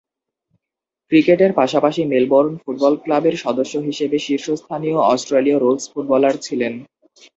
ক্রিকেটের 1.11 1.51
পাশাপাশি 1.53 2.01
Melbourne 2.05 2.51
football 2.63 2.93
ক্লাবের 2.95 3.35
সদস্য 3.37 3.73
হিসেবে 3.79 4.17
শীর্ষস্থানীয় 4.19 4.97
অস্ট্রেলীয় 5.11 5.57
রুলস 5.59 5.85
ফুটবলার 5.93 6.35
ছিলেন। 6.41 6.73